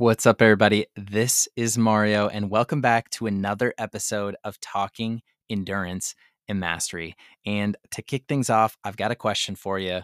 [0.00, 0.86] What's up, everybody?
[0.96, 6.14] This is Mario, and welcome back to another episode of Talking Endurance
[6.48, 7.14] and Mastery.
[7.44, 10.00] And to kick things off, I've got a question for you.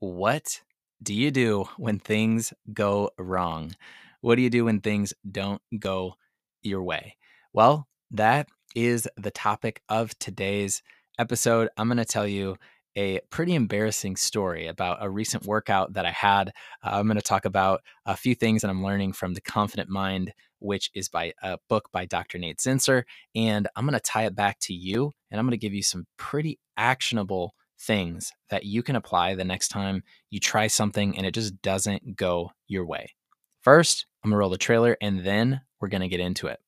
[0.00, 0.60] What
[1.02, 3.74] do you do when things go wrong?
[4.20, 6.16] What do you do when things don't go
[6.60, 7.16] your way?
[7.54, 10.82] Well, that is the topic of today's
[11.18, 11.70] episode.
[11.78, 12.58] I'm going to tell you
[12.96, 16.48] a pretty embarrassing story about a recent workout that I had.
[16.82, 19.88] Uh, I'm going to talk about a few things that I'm learning from The Confident
[19.88, 22.38] Mind, which is by a book by Dr.
[22.38, 23.04] Nate Zinsser.
[23.34, 25.82] And I'm going to tie it back to you and I'm going to give you
[25.82, 31.26] some pretty actionable things that you can apply the next time you try something and
[31.26, 33.14] it just doesn't go your way.
[33.62, 36.58] First, I'm going to roll the trailer and then we're going to get into it.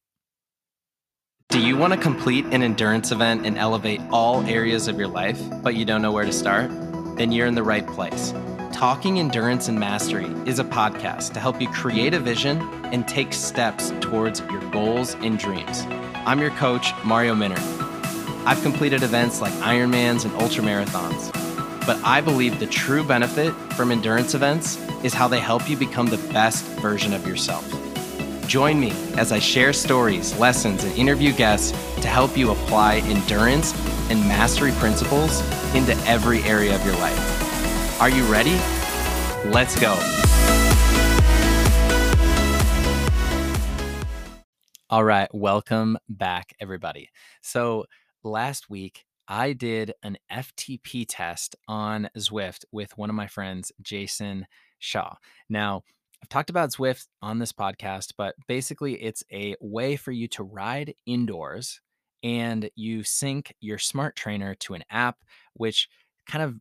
[1.50, 5.42] Do you want to complete an endurance event and elevate all areas of your life,
[5.64, 6.70] but you don't know where to start?
[7.16, 8.32] Then you're in the right place.
[8.72, 12.60] Talking Endurance and Mastery is a podcast to help you create a vision
[12.92, 15.84] and take steps towards your goals and dreams.
[16.24, 17.58] I'm your coach, Mario Minner.
[18.46, 21.32] I've completed events like Ironmans and ultramarathons,
[21.84, 26.06] but I believe the true benefit from endurance events is how they help you become
[26.06, 27.89] the best version of yourself.
[28.50, 31.70] Join me as I share stories, lessons, and interview guests
[32.02, 33.72] to help you apply endurance
[34.10, 35.40] and mastery principles
[35.72, 38.00] into every area of your life.
[38.00, 38.60] Are you ready?
[39.50, 39.92] Let's go.
[44.90, 47.08] All right, welcome back, everybody.
[47.42, 47.84] So,
[48.24, 54.48] last week, I did an FTP test on Zwift with one of my friends, Jason
[54.80, 55.14] Shaw.
[55.48, 55.84] Now,
[56.22, 60.42] I've talked about Zwift on this podcast, but basically it's a way for you to
[60.42, 61.80] ride indoors
[62.22, 65.18] and you sync your smart trainer to an app,
[65.54, 65.88] which
[66.28, 66.56] kind of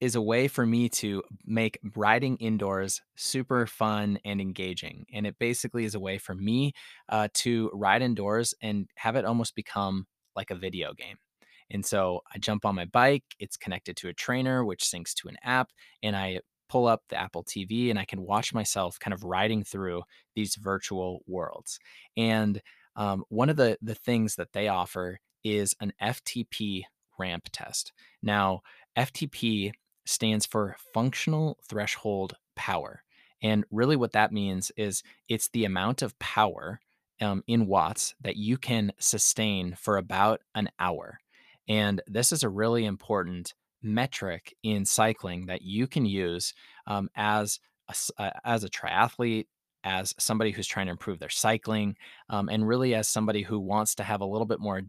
[0.00, 5.06] is a way for me to make riding indoors super fun and engaging.
[5.12, 6.74] And it basically is a way for me
[7.08, 11.16] uh, to ride indoors and have it almost become like a video game.
[11.70, 15.28] And so I jump on my bike, it's connected to a trainer, which syncs to
[15.28, 15.70] an app,
[16.02, 16.40] and I
[16.74, 20.02] pull up the Apple TV and I can watch myself kind of riding through
[20.34, 21.78] these virtual worlds.
[22.16, 22.60] And
[22.96, 26.82] um, one of the the things that they offer is an FTP
[27.16, 27.92] ramp test.
[28.24, 28.62] Now,
[28.98, 29.70] FTP
[30.04, 33.02] stands for functional threshold power.
[33.40, 36.80] And really, what that means is it's the amount of power
[37.20, 41.20] um, in watts that you can sustain for about an hour.
[41.68, 46.54] And this is a really important metric in cycling that you can use
[46.86, 49.46] um, as a, uh, as a triathlete
[49.84, 51.94] as somebody who's trying to improve their cycling
[52.30, 54.80] um, and really as somebody who wants to have a little bit more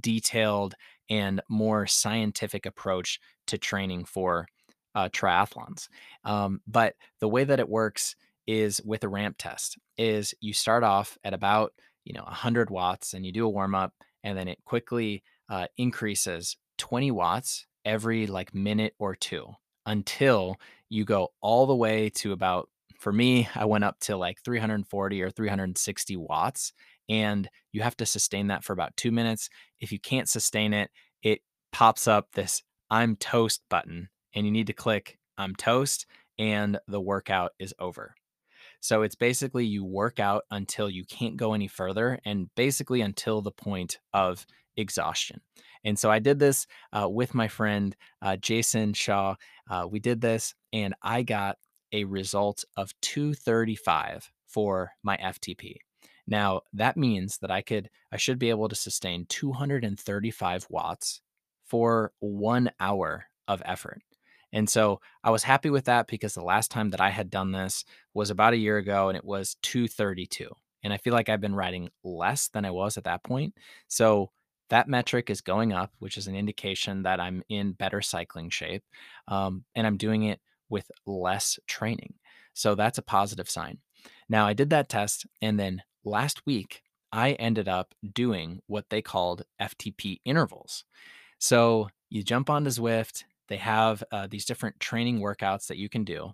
[0.00, 0.74] detailed
[1.08, 4.46] and more scientific approach to training for
[4.94, 5.88] uh, triathlons.
[6.24, 8.16] Um, but the way that it works
[8.46, 11.72] is with a ramp test is you start off at about
[12.04, 15.66] you know 100 watts and you do a warm up and then it quickly uh,
[15.78, 19.46] increases 20 watts every like minute or two
[19.86, 20.56] until
[20.88, 22.68] you go all the way to about
[22.98, 26.72] for me i went up to like 340 or 360 watts
[27.08, 29.48] and you have to sustain that for about two minutes.
[29.78, 30.90] If you can't sustain it
[31.22, 31.40] it
[31.72, 36.06] pops up this i'm toast button and you need to click i'm toast
[36.38, 38.14] and the workout is over.
[38.80, 43.40] So it's basically you work out until you can't go any further and basically until
[43.40, 44.46] the point of
[44.76, 45.40] exhaustion.
[45.84, 49.36] And so I did this uh, with my friend uh, Jason Shaw.
[49.68, 51.58] Uh, we did this, and I got
[51.92, 55.76] a result of 235 for my FTP.
[56.26, 61.20] Now that means that I could, I should be able to sustain 235 watts
[61.64, 64.00] for one hour of effort.
[64.52, 67.50] And so I was happy with that because the last time that I had done
[67.50, 67.84] this
[68.14, 70.48] was about a year ago and it was 232.
[70.84, 73.54] And I feel like I've been riding less than I was at that point.
[73.88, 74.30] So
[74.74, 78.82] that metric is going up, which is an indication that I'm in better cycling shape.
[79.28, 82.14] Um, and I'm doing it with less training.
[82.54, 83.78] So that's a positive sign.
[84.28, 85.26] Now, I did that test.
[85.40, 86.82] And then last week,
[87.12, 90.82] I ended up doing what they called FTP intervals.
[91.38, 96.02] So you jump onto Zwift, they have uh, these different training workouts that you can
[96.02, 96.32] do.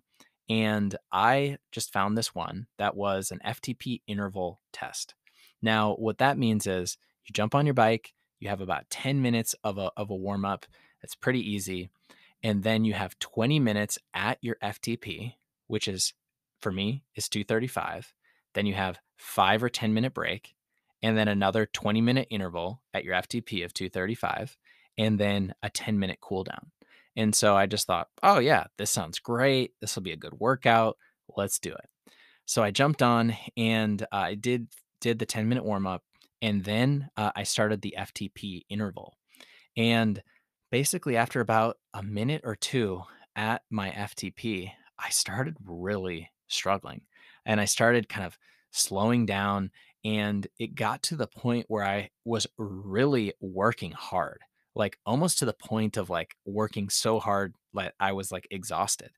[0.49, 5.15] And I just found this one that was an FTP interval test.
[5.61, 9.55] Now, what that means is you jump on your bike, you have about 10 minutes
[9.63, 10.67] of a, of a warm up.
[11.01, 11.91] That's pretty easy.
[12.43, 15.35] And then you have 20 minutes at your FTP,
[15.67, 16.15] which is
[16.61, 18.13] for me is 235.
[18.55, 20.55] Then you have five or 10 minute break,
[21.03, 24.57] and then another 20 minute interval at your FTP of 235,
[24.99, 26.71] and then a 10 minute cool down.
[27.17, 29.75] And so I just thought, oh, yeah, this sounds great.
[29.81, 30.97] This will be a good workout.
[31.37, 32.13] Let's do it.
[32.47, 34.69] So I jumped on and I did
[35.01, 36.03] did the 10 minute warm up,
[36.43, 39.17] and then uh, I started the FTP interval.
[39.77, 40.23] And
[40.71, 43.03] basically, after about a minute or two
[43.37, 47.03] at my FTP, I started really struggling
[47.47, 48.39] and I started kind of
[48.71, 49.71] slowing down.
[50.05, 54.41] And it got to the point where I was really working hard,
[54.75, 59.11] like almost to the point of like working so hard that I was like exhausted.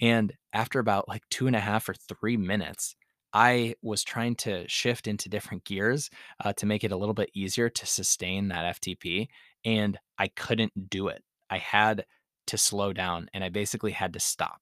[0.00, 2.96] And after about like two and a half or three minutes,
[3.32, 6.10] I was trying to shift into different gears
[6.44, 9.28] uh, to make it a little bit easier to sustain that FTP
[9.64, 11.22] and I couldn't do it.
[11.48, 12.04] I had
[12.48, 14.60] to slow down and I basically had to stop.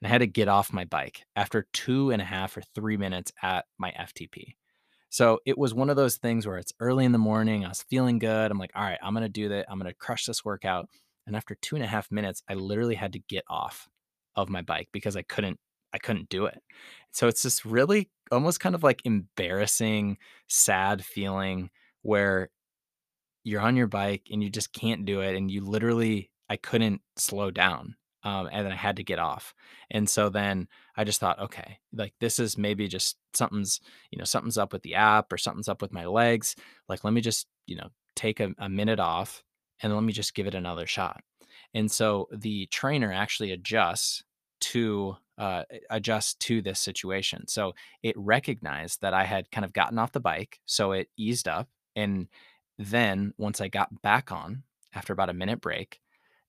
[0.00, 2.96] And I had to get off my bike after two and a half or three
[2.96, 4.56] minutes at my FTP.
[5.08, 7.64] So it was one of those things where it's early in the morning.
[7.64, 8.50] I was feeling good.
[8.50, 9.66] I'm like, all right, I'm going to do that.
[9.70, 10.88] I'm going to crush this workout.
[11.26, 13.88] And after two and a half minutes, I literally had to get off
[14.34, 15.58] of my bike because I couldn't,
[15.96, 16.62] I couldn't do it.
[17.10, 21.70] So it's this really almost kind of like embarrassing, sad feeling
[22.02, 22.50] where
[23.44, 27.00] you're on your bike and you just can't do it and you literally I couldn't
[27.16, 27.96] slow down.
[28.22, 29.54] Um, and then I had to get off.
[29.90, 34.24] And so then I just thought, okay, like this is maybe just something's, you know,
[34.24, 36.56] something's up with the app or something's up with my legs.
[36.88, 39.44] Like, let me just, you know, take a, a minute off
[39.80, 41.22] and let me just give it another shot.
[41.72, 44.24] And so the trainer actually adjusts
[44.60, 47.46] to uh, adjust to this situation.
[47.48, 51.48] So it recognized that I had kind of gotten off the bike, so it eased
[51.48, 52.28] up and
[52.78, 54.62] then once I got back on
[54.94, 56.00] after about a minute break,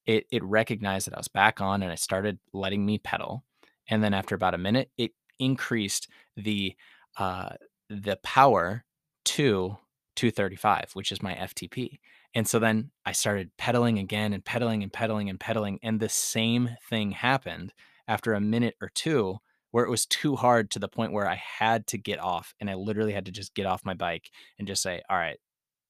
[0.06, 3.44] it it recognized that I was back on and it started letting me pedal.
[3.90, 6.76] And then after about a minute, it increased the
[7.18, 7.50] uh,
[7.90, 8.84] the power
[9.26, 9.78] to
[10.16, 12.00] 235, which is my FTP.
[12.34, 15.80] And so then I started pedaling again and pedaling and pedaling and pedaling.
[15.82, 17.74] And the same thing happened
[18.08, 19.38] after a minute or two,
[19.72, 22.70] where it was too hard to the point where I had to get off and
[22.70, 25.38] I literally had to just get off my bike and just say, All right,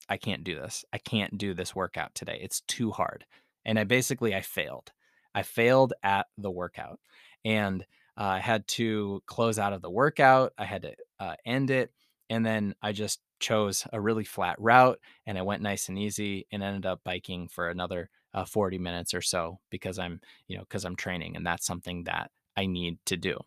[0.10, 0.86] I can't do this.
[0.94, 2.40] I can't do this workout today.
[2.42, 3.26] It's too hard.
[3.66, 4.92] And I basically I failed.
[5.36, 7.00] I failed at the workout,
[7.46, 7.86] and
[8.18, 10.54] uh, I had to close out of the workout.
[10.58, 11.92] I had to uh, end it,
[12.30, 16.48] and then I just chose a really flat route, and I went nice and easy,
[16.52, 20.64] and ended up biking for another uh, 40 minutes or so because I'm you know
[20.64, 23.40] because I'm training, and that's something that I need to do.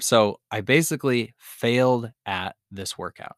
[0.00, 3.36] So I basically failed at this workout.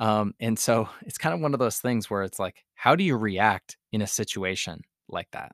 [0.00, 3.04] Um, and so it's kind of one of those things where it's like, how do
[3.04, 5.52] you react in a situation like that?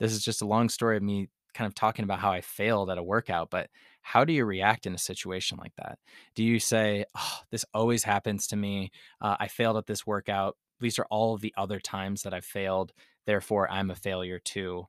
[0.00, 2.90] This is just a long story of me kind of talking about how I failed
[2.90, 3.70] at a workout, but
[4.02, 5.98] how do you react in a situation like that?
[6.34, 8.90] Do you say, oh, this always happens to me?
[9.20, 10.56] Uh, I failed at this workout.
[10.84, 12.92] These are all of the other times that I've failed.
[13.26, 14.86] Therefore, I'm a failure too.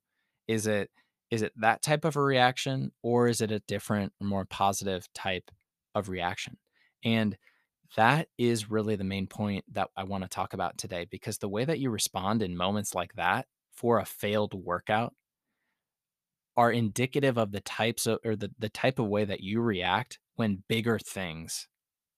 [0.48, 0.92] Is it
[1.32, 5.50] is it that type of a reaction or is it a different more positive type
[5.96, 6.58] of reaction?
[7.04, 7.38] And
[7.96, 11.50] that is really the main point that I want to talk about today because the
[11.50, 15.14] way that you respond in moments like that for a failed workout
[16.58, 20.20] are indicative of the types of or the, the type of way that you react
[20.36, 21.68] when bigger things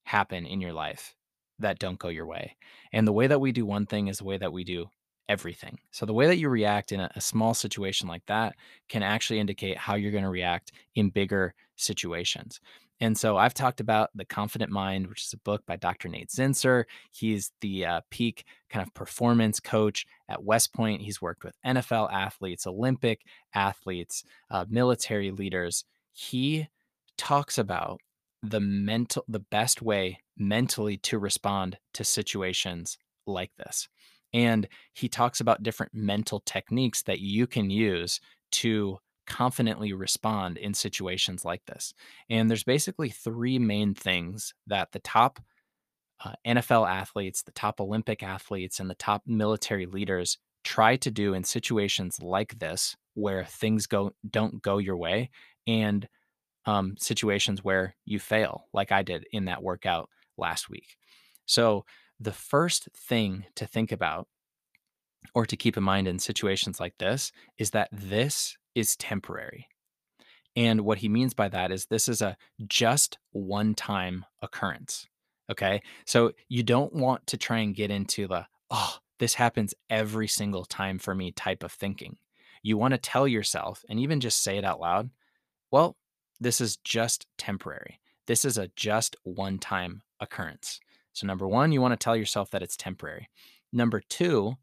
[0.06, 1.17] happen in your life
[1.60, 2.56] that don't go your way.
[2.92, 4.90] And the way that we do one thing is the way that we do
[5.30, 5.80] everything.
[5.92, 8.56] So the way that you react in a, a small situation like that
[8.88, 12.60] can actually indicate how you're going to react in bigger situations.
[13.00, 16.10] And so I've talked about The Confident Mind, which is a book by Dr.
[16.10, 16.86] Nate Zinsser.
[17.12, 21.02] He's the uh, peak kind of performance coach at West Point.
[21.02, 23.22] He's worked with NFL athletes, Olympic
[23.54, 25.86] athletes, uh, military leaders.
[26.12, 26.70] He
[27.18, 28.00] talks about
[28.42, 33.88] the mental the best way mentally to respond to situations like this.
[34.34, 38.20] And he talks about different mental techniques that you can use
[38.54, 41.94] to confidently respond in situations like this.
[42.30, 45.40] And there's basically three main things that the top
[46.24, 51.34] uh, NFL athletes, the top Olympic athletes, and the top military leaders try to do
[51.34, 55.30] in situations like this where things go don't go your way
[55.66, 56.08] and
[56.66, 60.98] um, situations where you fail like i did in that workout last week
[61.46, 61.86] so
[62.20, 64.28] the first thing to think about
[65.34, 69.68] or to keep in mind in situations like this is that this is temporary.
[70.56, 75.08] And what he means by that is this is a just one time occurrence.
[75.50, 75.82] Okay.
[76.06, 80.66] So you don't want to try and get into the, oh, this happens every single
[80.66, 82.18] time for me type of thinking.
[82.64, 85.10] You want to tell yourself and even just say it out loud,
[85.72, 85.96] well,
[86.40, 88.00] this is just temporary.
[88.28, 90.80] This is a just one time occurrence.
[91.14, 93.30] So, number one, you want to tell yourself that it's temporary.
[93.74, 94.56] Number two,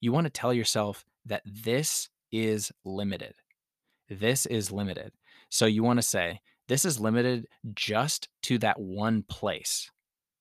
[0.00, 3.34] you want to tell yourself that this is limited.
[4.08, 5.12] This is limited.
[5.48, 9.90] So, you want to say, this is limited just to that one place,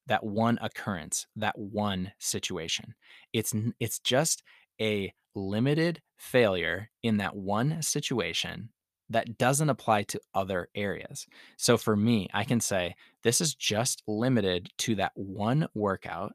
[0.08, 2.94] that one occurrence, that one situation.
[3.34, 4.44] It's it's just
[4.82, 8.70] a limited failure in that one situation
[9.10, 11.28] that doesn't apply to other areas.
[11.58, 16.34] So for me, I can say this is just limited to that one workout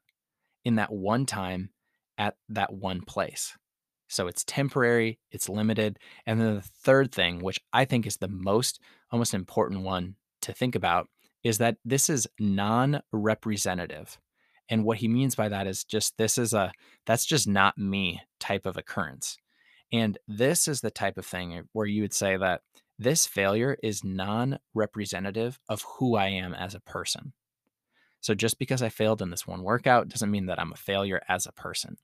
[0.64, 1.70] in that one time
[2.18, 3.56] at that one place.
[4.08, 5.98] So it's temporary, it's limited.
[6.26, 10.52] And then the third thing, which I think is the most almost important one to
[10.52, 11.08] think about,
[11.42, 14.18] is that this is non representative.
[14.68, 16.72] And what he means by that is just this is a
[17.06, 19.38] that's just not me type of occurrence.
[19.92, 22.62] And this is the type of thing eh, where you would say that
[22.98, 27.32] this failure is non representative of who I am as a person.
[28.20, 31.22] So just because I failed in this one workout doesn't mean that I'm a failure
[31.28, 31.96] as a person.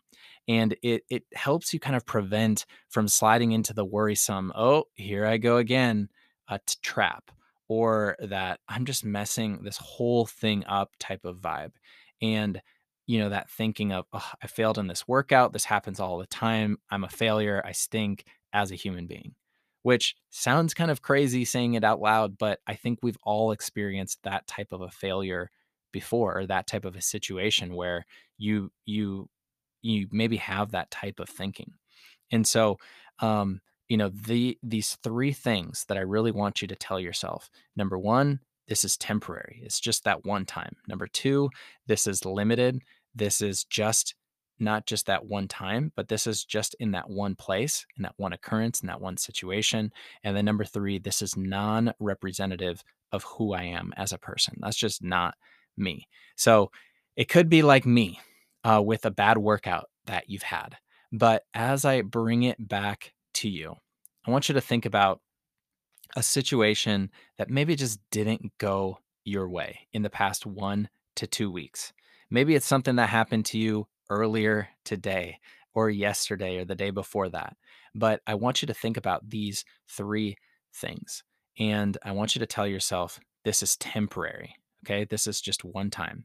[0.48, 5.26] And it it helps you kind of prevent from sliding into the worrisome, oh, here
[5.26, 6.08] I go again,
[6.48, 7.30] a trap,
[7.68, 11.72] or that I'm just messing this whole thing up type of vibe.
[12.22, 12.62] And
[13.06, 15.52] you know, that thinking of, oh, I failed in this workout.
[15.52, 16.78] This happens all the time.
[16.90, 17.62] I'm a failure.
[17.64, 19.34] I stink as a human being
[19.86, 24.18] which sounds kind of crazy saying it out loud, but I think we've all experienced
[24.25, 25.48] that type of a failure
[25.92, 28.04] before or that type of a situation where
[28.36, 29.28] you you
[29.82, 31.70] you maybe have that type of thinking.
[32.32, 32.78] And so
[33.20, 37.48] um you know the these three things that I really want you to tell yourself.
[37.76, 39.60] Number 1, this is temporary.
[39.64, 40.75] It's just that one time.
[40.88, 41.48] Number 2,
[41.86, 42.82] this is limited.
[43.16, 44.14] This is just
[44.58, 48.14] not just that one time, but this is just in that one place, in that
[48.16, 49.92] one occurrence, in that one situation.
[50.23, 52.82] And then number three, this is non representative
[53.12, 54.58] of who I am as a person.
[54.61, 55.35] That's just not
[55.76, 56.06] me.
[56.37, 56.70] So
[57.16, 58.20] it could be like me
[58.64, 60.76] uh, with a bad workout that you've had.
[61.12, 63.76] But as I bring it back to you,
[64.26, 65.20] I want you to think about
[66.16, 71.50] a situation that maybe just didn't go your way in the past one to two
[71.50, 71.92] weeks.
[72.30, 75.38] Maybe it's something that happened to you earlier today
[75.75, 77.56] or yesterday or the day before that.
[77.95, 80.37] But I want you to think about these three
[80.75, 81.23] things.
[81.59, 84.56] And I want you to tell yourself this is temporary.
[84.85, 85.04] Okay.
[85.04, 86.25] This is just one time.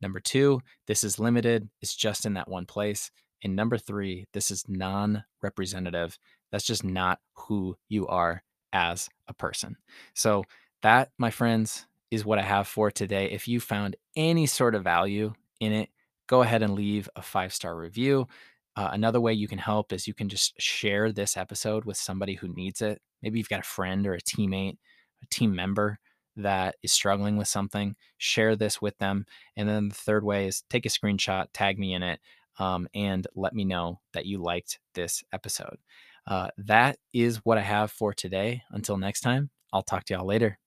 [0.00, 1.68] Number two, this is limited.
[1.80, 3.10] It's just in that one place.
[3.42, 6.18] And number three, this is non representative.
[6.50, 8.42] That's just not who you are
[8.72, 9.76] as a person.
[10.14, 10.44] So,
[10.82, 13.30] that, my friends, is what I have for today.
[13.30, 15.90] If you found any sort of value in it,
[16.26, 18.28] go ahead and leave a five star review.
[18.76, 22.34] Uh, another way you can help is you can just share this episode with somebody
[22.34, 23.00] who needs it.
[23.22, 24.76] Maybe you've got a friend or a teammate,
[25.22, 25.98] a team member
[26.36, 27.96] that is struggling with something.
[28.18, 29.26] Share this with them.
[29.56, 32.20] And then the third way is take a screenshot, tag me in it,
[32.58, 35.78] um, and let me know that you liked this episode.
[36.26, 38.62] Uh, that is what I have for today.
[38.70, 40.58] Until next time, I'll talk to y'all later.